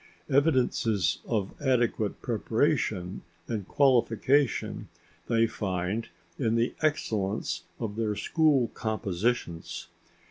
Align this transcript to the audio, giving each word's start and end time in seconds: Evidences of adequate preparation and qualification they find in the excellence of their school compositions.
Evidences 0.31 1.19
of 1.27 1.53
adequate 1.61 2.23
preparation 2.23 3.21
and 3.47 3.67
qualification 3.67 4.87
they 5.27 5.45
find 5.45 6.09
in 6.39 6.55
the 6.55 6.73
excellence 6.81 7.65
of 7.79 7.95
their 7.97 8.15
school 8.15 8.69
compositions. 8.69 9.89